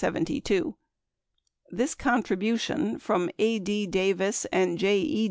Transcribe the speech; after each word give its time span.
72 0.03 0.75
This 1.69 1.93
contribution 1.93 2.97
from 2.97 3.29
A. 3.37 3.59
D. 3.59 3.85
Davis 3.85 4.45
and 4.51 4.79
J. 4.79 4.97
E. 4.97 5.19